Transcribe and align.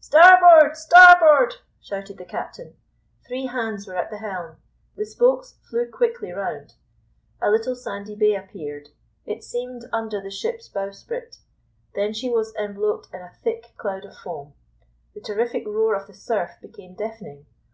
"Starboard, 0.00 0.74
starboard!" 0.74 1.56
shouted 1.78 2.16
the 2.16 2.24
captain. 2.24 2.74
Three 3.28 3.44
hands 3.44 3.86
were 3.86 3.94
at 3.94 4.08
the 4.08 4.16
helm. 4.16 4.56
The 4.96 5.04
spokes 5.04 5.56
flew 5.68 5.86
quickly 5.86 6.30
round. 6.32 6.76
A 7.42 7.50
little 7.50 7.76
sandy 7.76 8.16
bay 8.16 8.34
appeared; 8.34 8.88
it 9.26 9.44
seemed 9.44 9.84
under 9.92 10.18
the 10.22 10.30
ship's 10.30 10.66
bowsprit; 10.66 11.36
then 11.94 12.14
she 12.14 12.30
was 12.30 12.54
enveloped 12.54 13.08
in 13.12 13.20
a 13.20 13.34
thick 13.44 13.74
cloud 13.76 14.06
of 14.06 14.16
foam; 14.16 14.54
the 15.12 15.20
terrific 15.20 15.66
roar 15.66 15.94
of 15.94 16.06
the 16.06 16.14
surf 16.14 16.52
became 16.62 16.94
deafening. 16.94 17.44